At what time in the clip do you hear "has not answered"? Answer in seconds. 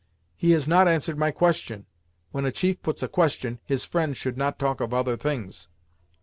0.53-1.19